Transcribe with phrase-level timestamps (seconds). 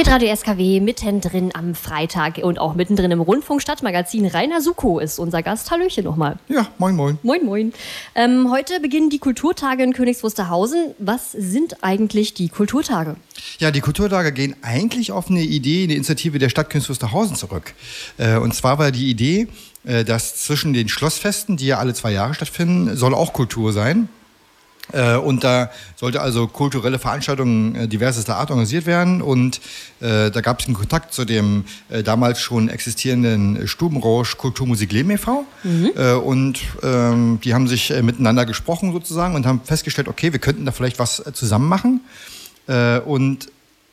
[0.00, 4.24] Hitradio SKW mittendrin am Freitag und auch mittendrin im Rundfunkstadtmagazin.
[4.24, 5.70] Rainer Suko ist unser Gast.
[5.70, 6.38] Hallöchen nochmal.
[6.48, 7.18] Ja, moin, moin.
[7.22, 7.74] Moin, moin.
[8.14, 10.94] Ähm, heute beginnen die Kulturtage in Königs Wusterhausen.
[10.98, 13.16] Was sind eigentlich die Kulturtage?
[13.58, 17.74] Ja, die Kulturtage gehen eigentlich auf eine Idee, eine Initiative der Stadt Königs Wusterhausen zurück.
[18.16, 19.48] Äh, und zwar war die Idee,
[19.84, 24.08] äh, dass zwischen den Schlossfesten, die ja alle zwei Jahre stattfinden, soll auch Kultur sein.
[24.92, 29.22] Äh, und da sollte also kulturelle Veranstaltungen äh, diversester Art organisiert werden.
[29.22, 29.60] Und
[30.00, 31.64] äh, da gab es einen Kontakt zu dem
[32.04, 35.44] damals schon existierenden Stubenrausch Kulturmusik Leben e.V.
[35.62, 35.90] Mhm.
[36.20, 40.72] Und ähm, die haben sich miteinander gesprochen sozusagen und haben festgestellt, okay, wir könnten da
[40.72, 42.00] vielleicht was zusammen machen.
[43.06, 43.48] und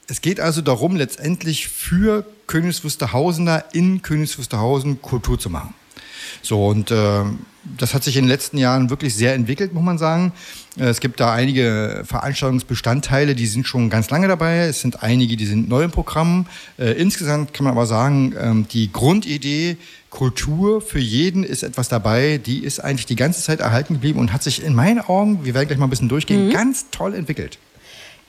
[0.07, 5.73] es geht also darum, letztendlich für Königs Wusterhausener in Königs Wusterhausen Kultur zu machen.
[6.47, 7.23] So, und äh,
[7.77, 10.31] das hat sich in den letzten Jahren wirklich sehr entwickelt, muss man sagen.
[10.79, 14.59] Äh, es gibt da einige Veranstaltungsbestandteile, die sind schon ganz lange dabei.
[14.59, 16.45] Es sind einige, die sind neu im Programm.
[16.77, 19.75] Äh, insgesamt kann man aber sagen, ähm, die Grundidee,
[20.09, 24.31] Kultur für jeden ist etwas dabei, die ist eigentlich die ganze Zeit erhalten geblieben und
[24.31, 26.53] hat sich in meinen Augen, wir werden gleich mal ein bisschen durchgehen, mhm.
[26.53, 27.59] ganz toll entwickelt.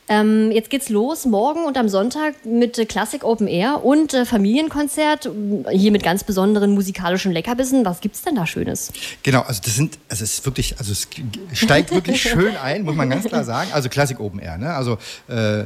[0.09, 4.25] Ähm, jetzt geht's los morgen und am Sonntag mit äh, Classic Open Air und äh,
[4.25, 5.31] Familienkonzert.
[5.71, 7.85] Hier mit ganz besonderen musikalischen Leckerbissen.
[7.85, 8.93] Was gibt's denn da Schönes?
[9.23, 11.09] Genau, also das sind, also es ist wirklich, also es
[11.53, 13.71] steigt wirklich schön ein, muss man ganz klar sagen.
[13.73, 14.73] Also Classic Open Air, ne?
[14.73, 15.65] Also äh,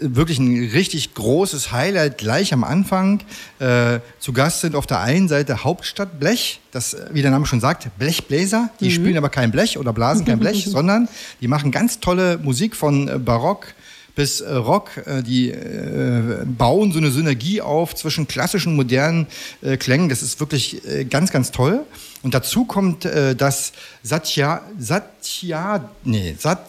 [0.00, 3.20] wirklich ein richtig großes Highlight gleich am Anfang.
[3.58, 7.60] Äh, zu Gast sind auf der einen Seite Hauptstadt Blech, das, wie der Name schon
[7.60, 8.70] sagt, Blechbläser.
[8.80, 8.92] Die mhm.
[8.92, 11.08] spielen aber kein Blech oder blasen kein Blech, sondern
[11.40, 13.74] die machen ganz tolle Musik von äh, Barock
[14.14, 14.90] bis äh, Rock.
[15.06, 19.26] Äh, die äh, bauen so eine Synergie auf zwischen klassischen und modernen
[19.78, 20.08] Klängen.
[20.08, 21.84] Das ist wirklich ganz, ganz toll.
[22.22, 26.68] Und dazu kommt das Satya, Satya, nee, Sat,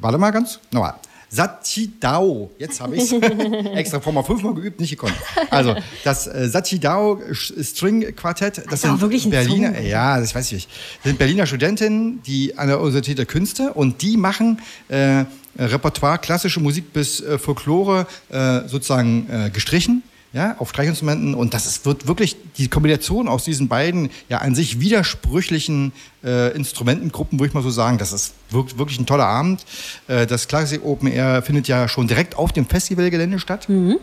[0.00, 0.94] warte mal ganz, nochmal.
[1.28, 3.12] Satidao, jetzt habe ich es
[3.74, 5.14] extra vor mal fünfmal geübt, nicht gekonnt.
[5.50, 5.74] Also
[6.04, 9.86] das äh, Satidao String Quartett, das, das sind wirklich Berliner, Song.
[9.86, 10.68] ja, das weiß ich nicht,
[11.02, 15.24] das sind Berliner Studentinnen, die an der Universität der Künste und die machen äh,
[15.58, 21.34] Repertoire, klassische Musik bis äh, Folklore äh, sozusagen äh, gestrichen ja, auf Streichinstrumenten.
[21.34, 25.92] Und das ist, wird wirklich die Kombination aus diesen beiden ja an sich widersprüchlichen
[26.24, 29.64] äh, Instrumentengruppen, würde ich mal so sagen, das ist wirklich ein toller Abend.
[30.08, 33.68] Äh, das Classic Open Air findet ja schon direkt auf dem Festivalgelände statt.
[33.68, 33.98] Mhm.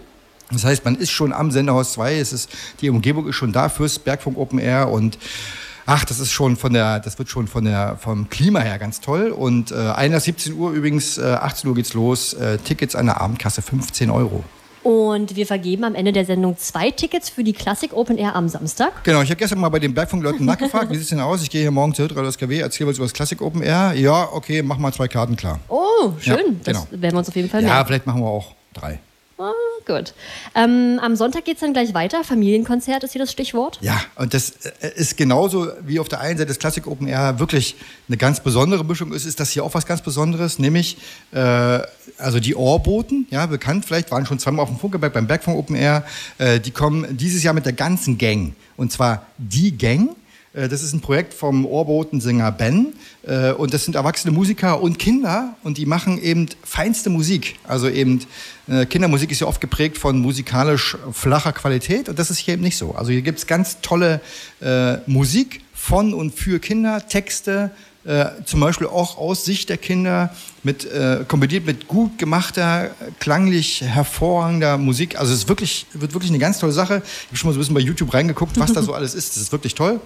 [0.52, 2.50] Das heißt, man ist schon am Senderhaus 2, es ist,
[2.82, 5.18] die Umgebung ist schon da fürs Bergfunk Open Air und
[5.86, 9.02] Ach, das ist schon von der, das wird schon von der, vom Klima her ganz
[9.02, 9.32] toll.
[9.32, 12.34] Und äh, einer 17 Uhr übrigens, äh, 18 Uhr geht's los.
[12.34, 14.46] Äh, Tickets an der Abendkasse 15 Euro.
[14.84, 18.50] Und wir vergeben am Ende der Sendung zwei Tickets für die Classic Open Air am
[18.50, 19.04] Samstag.
[19.04, 21.42] Genau, ich habe gestern mal bei den Bergfunkleuten nachgefragt, wie sieht es denn aus?
[21.42, 23.94] Ich gehe hier morgen zu Hitradio SKW, erzähle was über das Classic Open Air.
[23.96, 25.60] Ja, okay, mach mal zwei Karten klar.
[25.70, 26.36] Oh, schön.
[26.36, 26.88] Ja, genau.
[26.92, 27.78] Das werden wir uns auf jeden Fall merken.
[27.78, 29.00] Ja, vielleicht machen wir auch drei.
[29.38, 29.52] Ah,
[29.86, 30.14] gut.
[30.56, 32.24] Ähm, am Sonntag geht es dann gleich weiter.
[32.24, 33.80] Familienkonzert ist hier das Stichwort.
[33.82, 37.40] Ja, und das äh, ist genauso wie auf der einen Seite das Classic Open Air
[37.40, 37.76] wirklich
[38.08, 40.98] eine ganz besondere Mischung ist, ist das hier auch was ganz Besonderes, nämlich
[41.32, 41.80] äh,
[42.18, 45.76] also die Ohrboten, ja, bekannt vielleicht, waren schon zweimal auf dem Funkeberg beim Bergfunk Open
[45.76, 46.04] Air.
[46.38, 48.56] Äh, die kommen dieses Jahr mit der ganzen Gang.
[48.78, 50.16] Und zwar die Gang
[50.54, 52.94] das ist ein Projekt vom Ohrbotensänger Ben.
[53.26, 55.56] Äh, und das sind erwachsene Musiker und Kinder.
[55.64, 57.58] Und die machen eben feinste Musik.
[57.64, 58.22] Also eben,
[58.68, 62.08] äh, Kindermusik ist ja oft geprägt von musikalisch flacher Qualität.
[62.08, 62.94] Und das ist hier eben nicht so.
[62.94, 64.22] Also hier gibt es ganz tolle
[65.08, 67.72] Musik von und für Kinder, Texte,
[68.06, 73.82] äh, zum Beispiel auch aus Sicht der Kinder mit äh, kombiniert mit gut gemachter, klanglich
[73.82, 75.18] hervorragender Musik.
[75.18, 77.02] Also es ist wirklich, wird wirklich eine ganz tolle Sache.
[77.06, 79.36] Ich habe schon mal so ein bisschen bei YouTube reingeguckt, was da so alles ist.
[79.36, 80.02] Das ist wirklich toll.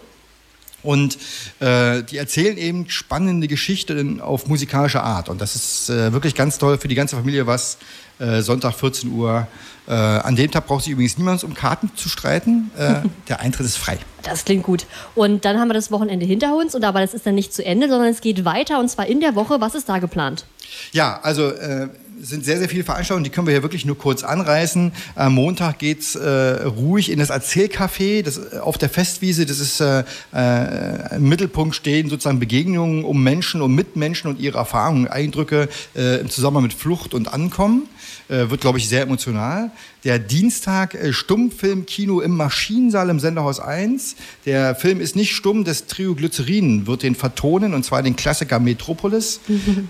[0.83, 1.17] Und
[1.59, 5.27] äh, die erzählen eben spannende Geschichten auf musikalische Art.
[5.27, 7.77] Und das ist äh, wirklich ganz toll für die ganze Familie, was
[8.19, 9.47] äh, Sonntag 14 Uhr.
[9.87, 12.71] Äh, an dem Tag braucht sich übrigens niemand um Karten zu streiten.
[12.77, 13.97] Äh, der Eintritt ist frei.
[14.23, 14.85] Das klingt gut.
[15.15, 16.75] Und dann haben wir das Wochenende hinter uns.
[16.75, 18.79] Und aber das ist dann nicht zu Ende, sondern es geht weiter.
[18.79, 19.59] Und zwar in der Woche.
[19.61, 20.45] Was ist da geplant?
[20.91, 21.89] Ja, also äh,
[22.19, 24.91] sind sehr, sehr viele Veranstaltungen, die können wir hier wirklich nur kurz anreißen.
[25.15, 29.45] Am Montag geht's äh, ruhig in das Erzählcafé, das äh, auf der Festwiese.
[29.45, 30.03] Das ist äh,
[30.33, 36.19] äh, im Mittelpunkt stehen sozusagen Begegnungen um Menschen, um Mitmenschen und ihre Erfahrungen, Eindrücke äh,
[36.19, 37.87] im Zusammenhang mit Flucht und Ankommen.
[38.29, 39.71] Äh, wird, glaube ich, sehr emotional.
[40.03, 44.17] Der Dienstag äh, Stummfilmkino im Maschinensaal im Senderhaus 1.
[44.45, 48.59] Der Film ist nicht stumm, das Trio Glycerin wird den vertonen, und zwar den Klassiker
[48.59, 49.39] Metropolis.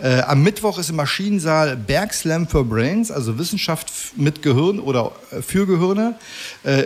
[0.04, 1.78] äh, am Mittwoch ist im Maschinensaal
[2.18, 6.16] Bergslam for Brains, also Wissenschaft mit Gehirn oder äh, für Gehirne.
[6.64, 6.86] Äh,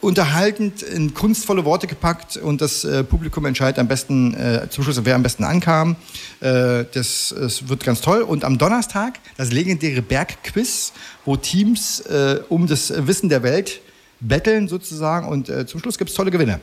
[0.00, 5.00] unterhaltend in kunstvolle Worte gepackt und das äh, Publikum entscheidet am besten, äh, zum Schluss,
[5.04, 5.96] wer am besten ankam.
[6.40, 8.22] Äh, das, das, wird ganz toll.
[8.22, 10.92] Und am Donnerstag das legendäre Bergquiz,
[11.24, 13.80] wo Teams äh, um das Wissen der Welt
[14.20, 16.60] betteln sozusagen und äh, zum Schluss gibt es tolle Gewinne.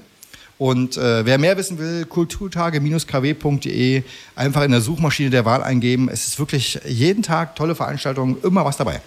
[0.57, 4.03] Und äh, wer mehr wissen will, kulturtage-kw.de
[4.35, 6.09] einfach in der Suchmaschine der Wahl eingeben.
[6.09, 9.01] Es ist wirklich jeden Tag tolle Veranstaltungen, immer was dabei.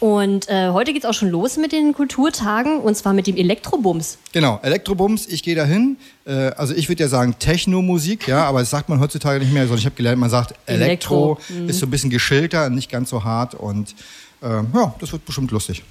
[0.00, 3.36] Und äh, heute geht es auch schon los mit den Kulturtagen und zwar mit dem
[3.36, 4.16] Elektrobums.
[4.32, 5.98] Genau, Elektrobums, ich gehe dahin.
[6.24, 9.64] Äh, also ich würde ja sagen Techno-Musik, ja, aber das sagt man heutzutage nicht mehr,
[9.64, 11.54] sondern ich habe gelernt, man sagt Elektro, Elektro.
[11.54, 11.68] Mhm.
[11.68, 13.94] ist so ein bisschen geschilter, nicht ganz so hart und
[14.42, 15.82] äh, ja, das wird bestimmt lustig.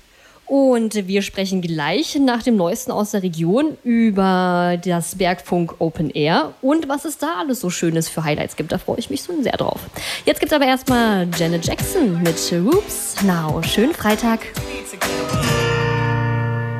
[0.49, 6.53] Und wir sprechen gleich nach dem Neuesten aus der Region über das Bergfunk Open Air
[6.63, 8.71] und was es da alles so Schönes für Highlights gibt.
[8.71, 9.79] Da freue ich mich so sehr drauf.
[10.25, 13.61] Jetzt gibt es aber erstmal Janet Jackson mit Roops Now.
[13.61, 14.39] Schönen Freitag.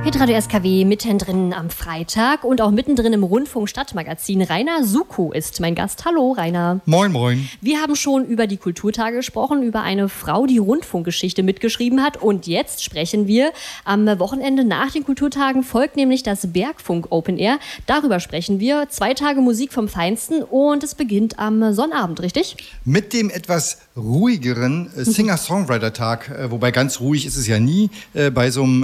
[0.02, 4.42] Hitradio SKW mittendrin am Freitag und auch mittendrin im Rundfunk Stadtmagazin.
[4.42, 6.06] Rainer Suko ist mein Gast.
[6.06, 6.80] Hallo, Rainer.
[6.86, 7.50] Moin, moin.
[7.60, 12.16] Wir haben schon über die Kulturtage gesprochen, über eine Frau, die Rundfunkgeschichte mitgeschrieben hat.
[12.16, 13.52] Und jetzt sprechen wir
[13.84, 17.60] am Wochenende nach den Kulturtagen folgt nämlich das Bergfunk Open Air.
[17.86, 18.88] Darüber sprechen wir.
[18.90, 22.56] Zwei Tage Musik vom Feinsten und es beginnt am Sonnabend, richtig?
[22.86, 28.32] Mit dem etwas ruhigeren äh, Singer-Songwriter-Tag, äh, wobei ganz ruhig ist es ja nie äh,
[28.32, 28.80] bei so einem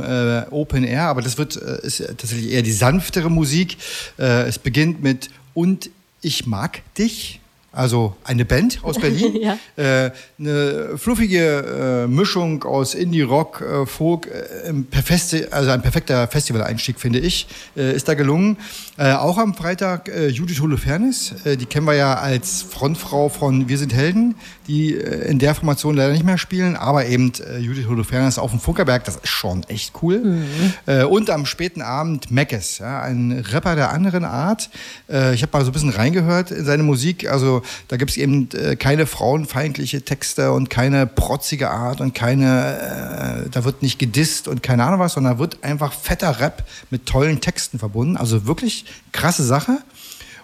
[0.52, 3.78] Open Air, aber das wird äh, ist tatsächlich eher die sanftere Musik.
[4.18, 5.90] Äh, es beginnt mit Und
[6.22, 7.40] ich mag dich
[7.76, 9.36] also eine Band aus Berlin.
[9.42, 9.58] ja.
[9.76, 16.28] äh, eine fluffige äh, Mischung aus Indie, Rock, äh, Folk, äh, perfeste, also ein perfekter
[16.28, 18.58] Festivaleinstieg, finde ich, äh, ist da gelungen.
[18.98, 23.94] Äh, auch am Freitag Judith Holofernes, die kennen wir ja als Frontfrau von Wir sind
[23.94, 24.36] Helden,
[24.68, 29.04] die in der Formation leider nicht mehr spielen, aber eben Judith Holofernes auf dem Funkerberg,
[29.04, 30.20] das ist schon echt cool.
[30.20, 31.08] Mhm.
[31.10, 34.70] und am späten Abend Meckes, ja, ein Rapper der anderen Art.
[35.08, 38.50] ich habe mal so ein bisschen reingehört in seine Musik, also da gibt es eben
[38.54, 44.48] äh, keine frauenfeindliche Texte und keine protzige Art und keine, äh, da wird nicht gedisst
[44.48, 48.18] und keine Ahnung was, sondern da wird einfach fetter Rap mit tollen Texten verbunden.
[48.18, 49.80] Also wirklich krasse Sache.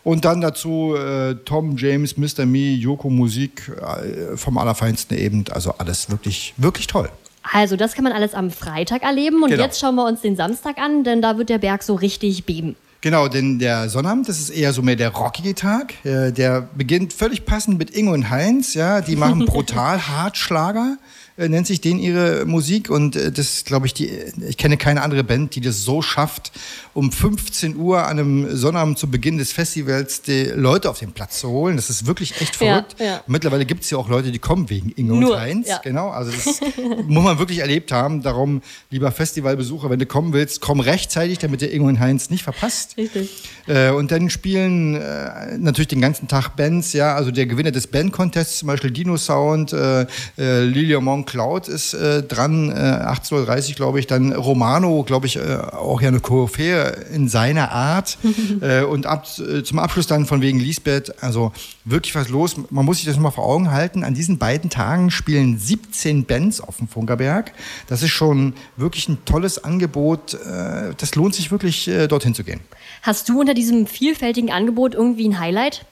[0.03, 2.45] Und dann dazu äh, Tom, James, Mr.
[2.45, 5.45] Me, Yoko Musik äh, vom Allerfeinsten eben.
[5.51, 7.09] Also alles wirklich, wirklich toll.
[7.43, 9.43] Also das kann man alles am Freitag erleben.
[9.43, 9.63] Und genau.
[9.63, 12.75] jetzt schauen wir uns den Samstag an, denn da wird der Berg so richtig beben.
[13.01, 16.05] Genau, denn der Sonnabend, das ist eher so mehr der rockige Tag.
[16.05, 18.75] Äh, der beginnt völlig passend mit Ingo und Heinz.
[18.75, 20.97] Ja, die machen brutal Hartschlager.
[21.41, 24.09] Äh, nennt sich den ihre Musik und äh, das glaube ich, die,
[24.47, 26.51] ich kenne keine andere Band, die das so schafft,
[26.93, 31.39] um 15 Uhr an einem Sonnabend zu Beginn des Festivals die Leute auf den Platz
[31.39, 31.77] zu holen.
[31.77, 32.95] Das ist wirklich echt verrückt.
[32.99, 33.23] Ja, ja.
[33.25, 35.67] Mittlerweile gibt es ja auch Leute, die kommen wegen Inge Nur, und Heinz.
[35.67, 35.79] Ja.
[35.83, 36.59] Genau, also das
[37.07, 38.21] muss man wirklich erlebt haben.
[38.21, 38.61] Darum,
[38.91, 42.97] lieber Festivalbesucher, wenn du kommen willst, komm rechtzeitig, damit der Inge und Heinz nicht verpasst.
[42.97, 43.49] Richtig.
[43.65, 48.59] Äh, und dann spielen natürlich den ganzen Tag Bands, ja, also der Gewinner des Band-Contests,
[48.59, 50.05] zum Beispiel Dino Sound, äh,
[50.37, 55.37] äh Lilia Mon Cloud ist äh, dran, äh, 18.30 glaube ich, dann Romano, glaube ich,
[55.37, 58.17] äh, auch ja eine Koryphäe in seiner Art.
[58.61, 61.53] äh, und ab, äh, zum Abschluss dann von wegen Lisbeth, also
[61.85, 62.57] wirklich was los.
[62.69, 64.03] Man muss sich das mal vor Augen halten.
[64.03, 67.53] An diesen beiden Tagen spielen 17 Bands auf dem Funkerberg.
[67.87, 70.33] Das ist schon wirklich ein tolles Angebot.
[70.33, 72.59] Äh, das lohnt sich wirklich, dorthin zu gehen.
[73.03, 75.85] Hast du unter diesem vielfältigen Angebot irgendwie ein Highlight?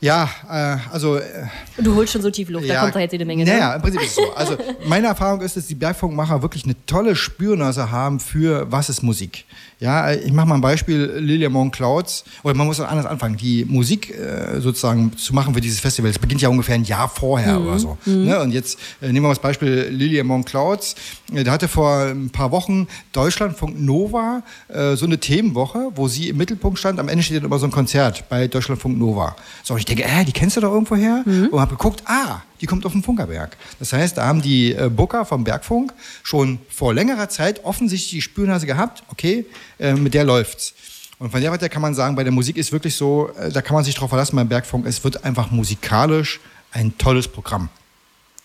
[0.00, 1.16] Ja, äh, also.
[1.16, 1.46] Äh,
[1.78, 3.44] du holst schon so tief Luft, ja, da kommt doch jetzt jede Menge.
[3.44, 3.50] Ne?
[3.52, 4.32] Naja, im Prinzip ist es so.
[4.34, 4.56] Also,
[4.86, 9.44] meine Erfahrung ist, dass die Bergfunkmacher wirklich eine tolle Spürnase haben für was ist Musik.
[9.80, 13.64] Ja, ich mache mal ein Beispiel, Lilia Mon Clouds, oder man muss anders anfangen, die
[13.64, 17.58] Musik äh, sozusagen zu machen für dieses Festival, das beginnt ja ungefähr ein Jahr vorher
[17.58, 17.66] mhm.
[17.66, 17.98] oder so.
[18.04, 18.24] Mhm.
[18.26, 18.40] Ne?
[18.40, 20.96] Und jetzt äh, nehmen wir mal das Beispiel Lilia Mon Clouds,
[21.32, 26.28] äh, da hatte vor ein paar Wochen Deutschlandfunk Nova äh, so eine Themenwoche, wo sie
[26.28, 29.34] im Mittelpunkt stand, am Ende steht dann immer so ein Konzert bei Deutschlandfunk Nova.
[29.62, 31.22] So, ich denke, äh, die kennst du doch irgendwo her?
[31.24, 31.48] Mhm.
[31.52, 33.56] Und habe geguckt, ah, die kommt auf den Funkerberg.
[33.78, 38.22] Das heißt, da haben die äh, Booker vom Bergfunk schon vor längerer Zeit offensichtlich die
[38.22, 39.46] Spürnase gehabt, okay,
[39.78, 40.74] äh, mit der läuft's.
[41.18, 43.62] Und von der Seite kann man sagen, bei der Musik ist wirklich so, äh, da
[43.62, 46.40] kann man sich drauf verlassen beim Bergfunk, es wird einfach musikalisch
[46.72, 47.68] ein tolles Programm.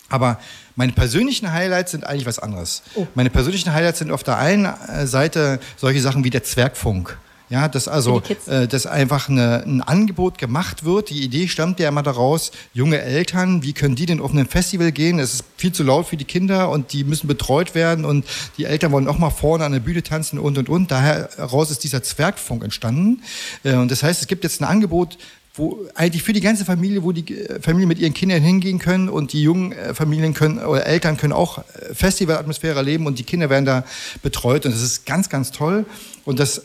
[0.09, 0.39] Aber
[0.75, 2.83] meine persönlichen Highlights sind eigentlich was anderes.
[2.95, 3.07] Oh.
[3.15, 4.71] Meine persönlichen Highlights sind auf der einen
[5.07, 7.17] Seite solche Sachen wie der Zwergfunk.
[7.49, 11.11] Ja, dass also äh, dass einfach eine, ein Angebot gemacht wird.
[11.11, 14.91] Die Idee stammt ja immer daraus, junge Eltern, wie können die denn auf ein Festival
[14.91, 15.19] gehen?
[15.19, 18.25] Es ist viel zu laut für die Kinder und die müssen betreut werden und
[18.57, 20.89] die Eltern wollen auch mal vorne an der Bühne tanzen und und und.
[20.89, 23.21] Daher heraus ist dieser Zwergfunk entstanden.
[23.63, 25.17] Äh, und das heißt, es gibt jetzt ein Angebot
[25.57, 29.09] wo eigentlich für die ganze Familie, wo die äh, Familie mit ihren Kindern hingehen können
[29.09, 33.23] und die jungen äh, Familien können oder Eltern können auch äh, Festivalatmosphäre erleben und die
[33.23, 33.85] Kinder werden da
[34.21, 35.85] betreut und das ist ganz, ganz toll.
[36.25, 36.63] Und das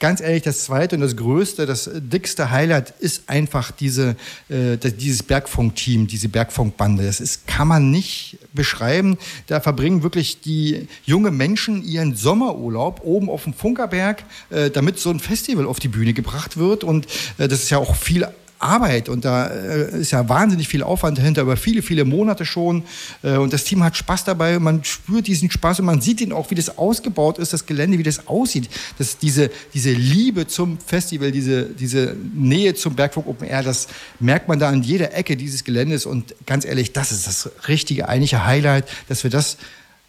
[0.00, 4.16] ganz ehrlich, das zweite und das größte, das dickste Highlight ist einfach diese,
[4.48, 7.04] äh, dieses Bergfunk-Team, diese Bergfunkbande.
[7.04, 9.18] Das ist, kann man nicht beschreiben.
[9.46, 15.10] Da verbringen wirklich die junge Menschen ihren Sommerurlaub oben auf dem Funkerberg, äh, damit so
[15.10, 16.82] ein Festival auf die Bühne gebracht wird.
[16.82, 17.06] Und
[17.38, 18.26] äh, das ist ja auch viel
[18.60, 22.84] Arbeit und da äh, ist ja wahnsinnig viel Aufwand dahinter, über viele, viele Monate schon.
[23.22, 26.32] Äh, und das Team hat Spaß dabei, man spürt diesen Spaß und man sieht ihn
[26.32, 28.68] auch, wie das ausgebaut ist, das Gelände, wie das aussieht.
[28.98, 33.88] Das, diese, diese Liebe zum Festival, diese, diese Nähe zum Bergfunk Open Air, das
[34.18, 36.04] merkt man da an jeder Ecke dieses Geländes.
[36.04, 39.56] Und ganz ehrlich, das ist das richtige, eigentliche Highlight, dass wir das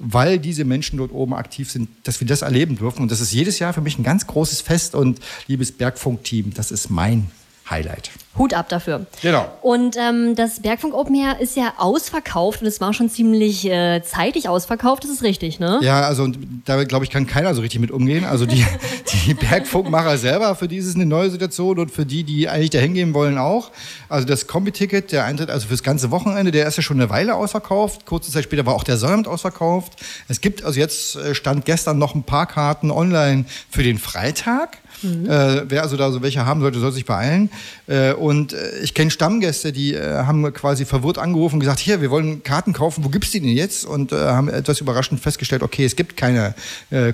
[0.04, 3.04] weil diese Menschen dort oben aktiv sind, dass wir das erleben dürfen.
[3.04, 4.96] Und das ist jedes Jahr für mich ein ganz großes Fest.
[4.96, 7.30] Und liebes Bergfunk-Team, das ist mein
[7.72, 8.12] Highlight.
[8.38, 9.06] Hut ab dafür.
[9.22, 9.46] Genau.
[9.62, 14.02] Und ähm, das Bergfunk Open Air ist ja ausverkauft und es war schon ziemlich äh,
[14.04, 15.80] zeitig ausverkauft, das ist richtig, ne?
[15.82, 16.30] Ja, also
[16.66, 18.24] da glaube ich, kann keiner so richtig mit umgehen.
[18.24, 18.66] Also die,
[19.26, 22.70] die Bergfunkmacher selber, für die ist es eine neue Situation und für die, die eigentlich
[22.70, 23.72] da hingehen wollen, auch.
[24.08, 27.36] Also das Kombi-Ticket, der Eintritt also fürs ganze Wochenende, der ist ja schon eine Weile
[27.36, 28.06] ausverkauft.
[28.06, 29.94] Kurze Zeit später war auch der Sonnabend ausverkauft.
[30.30, 34.78] Es gibt also jetzt, äh, stand gestern noch ein paar Karten online für den Freitag.
[35.02, 35.30] Mhm.
[35.30, 37.50] Äh, wer also da so welche haben sollte, soll sich beeilen.
[37.88, 42.02] Äh, und äh, ich kenne Stammgäste, die äh, haben quasi verwirrt angerufen und gesagt, hier,
[42.02, 43.86] wir wollen Karten kaufen, wo gibt es die denn jetzt?
[43.86, 46.56] Und äh, haben etwas überraschend festgestellt, okay, es gibt keine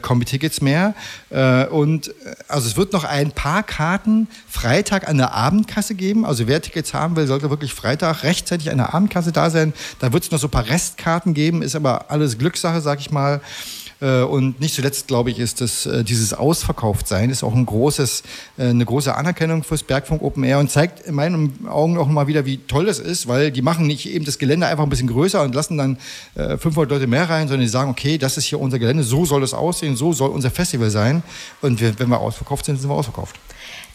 [0.02, 0.94] Kombi-Tickets mehr.
[1.72, 2.14] und
[2.48, 6.26] also es wird noch ein paar Karten Freitag an der Abendkasse geben.
[6.26, 9.74] Also wer Tickets haben will, sollte wirklich Freitag rechtzeitig an der Abendkasse da sein.
[10.00, 13.12] Da wird es noch so ein paar Restkarten geben, ist aber alles Glückssache, sag ich
[13.12, 13.42] mal.
[14.00, 18.24] Äh, und nicht zuletzt, glaube ich, ist das, äh, dieses Ausverkauftsein ist auch ein großes,
[18.58, 22.28] äh, eine große Anerkennung fürs Bergfunk Open Air und zeigt in meinen Augen auch mal
[22.28, 25.08] wieder, wie toll das ist, weil die machen nicht eben das Gelände einfach ein bisschen
[25.08, 25.98] größer und lassen dann
[26.36, 29.44] 500 Leute mehr rein, sondern die sagen, okay, das ist hier unser Gelände, so soll
[29.44, 31.24] es aussehen, so soll unser Festival sein.
[31.62, 33.36] Und wenn wir ausverkauft sind, sind wir ausverkauft.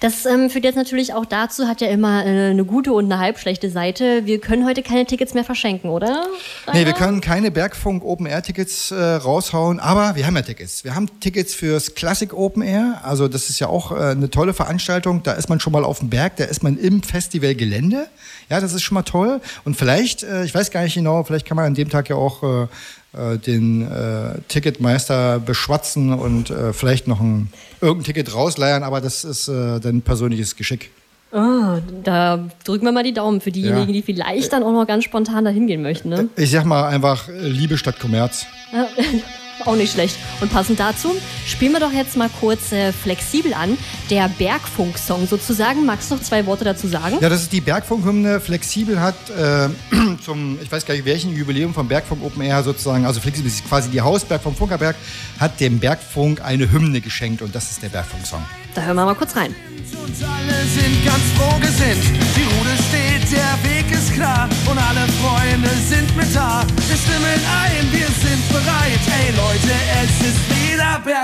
[0.03, 3.21] Das ähm, führt jetzt natürlich auch dazu, hat ja immer äh, eine gute und eine
[3.21, 4.27] halb schlechte Seite.
[4.27, 6.27] Wir können heute keine Tickets mehr verschenken, oder?
[6.73, 10.83] Nee, wir können keine Bergfunk Open Air Tickets äh, raushauen, aber wir haben ja Tickets.
[10.83, 13.01] Wir haben Tickets fürs Classic Open Air.
[13.05, 15.23] Also das ist ja auch äh, eine tolle Veranstaltung.
[15.23, 18.09] Da ist man schon mal auf dem Berg, da ist man im Festivalgelände.
[18.51, 19.41] Ja, das ist schon mal toll.
[19.65, 22.17] Und vielleicht, äh, ich weiß gar nicht genau, vielleicht kann man an dem Tag ja
[22.17, 22.67] auch äh,
[23.15, 27.49] den äh, Ticketmeister beschwatzen und äh, vielleicht noch ein,
[27.81, 30.91] irgendein Ticket rausleiern, aber das ist äh, dein persönliches Geschick.
[31.33, 33.93] Oh, da drücken wir mal die Daumen für diejenigen, ja.
[33.93, 36.11] die vielleicht dann auch noch ganz spontan dahin gehen möchten.
[36.11, 36.29] Ne?
[36.37, 38.47] Ich sag mal einfach äh, Liebe statt Kommerz.
[39.67, 40.17] Auch nicht schlecht.
[40.41, 41.15] Und passend dazu
[41.47, 43.77] spielen wir doch jetzt mal kurz äh, flexibel an.
[44.11, 45.87] Der Bergfunk-Song sozusagen.
[45.87, 47.19] Magst du noch zwei Worte dazu sagen?
[47.21, 48.41] Ja, das ist die Bergfunk-Hymne.
[48.41, 49.69] Flexibel hat äh,
[50.25, 53.67] zum, ich weiß gar nicht, welchen Jubiläum vom Bergfunk Open Air sozusagen, also Flexibel ist
[53.69, 54.97] quasi die Hausberg vom Funkerberg,
[55.39, 58.43] hat dem Bergfunk eine Hymne geschenkt und das ist der Bergfunk-Song.
[58.75, 59.55] Da hören wir mal kurz rein.
[59.93, 62.03] Und alle sind ganz froh gesinnt.
[62.35, 66.65] Die Rude steht, der Weg ist klar und alle Freunde sind mit da.
[66.89, 69.03] Wir stimmen ein, wir sind bereit.
[69.13, 69.52] Hey Leute,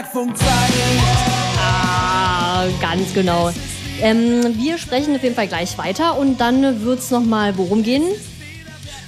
[0.09, 0.49] wieder Bergfunkzeit.
[1.59, 3.51] Ah, ganz genau.
[4.01, 8.05] Ähm, wir sprechen auf jeden Fall gleich weiter und dann wird es nochmal worum gehen?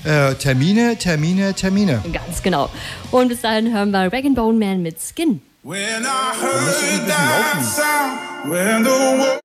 [0.04, 2.02] Äh, Termine, Termine, Termine.
[2.12, 2.70] Ganz genau.
[3.10, 5.42] Und bis dahin hören wir Rag Bone Man mit Skin.
[5.62, 9.39] When I heard that sound, when the